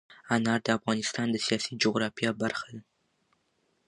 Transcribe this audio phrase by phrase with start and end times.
[0.35, 2.81] انار د افغانستان د سیاسي جغرافیه برخه ده.